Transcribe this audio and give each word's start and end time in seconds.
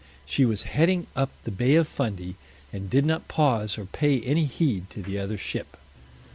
She 0.25 0.45
was 0.45 0.63
heading 0.63 1.05
up 1.15 1.29
the 1.43 1.51
Bay 1.51 1.75
of 1.75 1.87
Fundy, 1.87 2.33
and 2.73 2.89
did 2.89 3.05
not 3.05 3.27
pause 3.27 3.77
or 3.77 3.85
pay 3.85 4.19
any 4.21 4.45
heed 4.45 4.89
to 4.89 5.03
the 5.03 5.19
other 5.19 5.37
ship. 5.37 5.77